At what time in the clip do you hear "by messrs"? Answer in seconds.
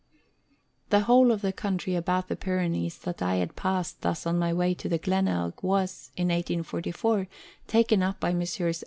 8.19-8.79